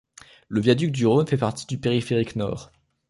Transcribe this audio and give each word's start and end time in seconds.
Le 0.47 0.61
viaduc 0.61 0.91
du 0.91 1.05
Rhône 1.05 1.27
fait 1.27 1.37
partie 1.37 1.67
du 1.67 1.77
Périphérique 1.77 2.35
Nord. 2.35 2.71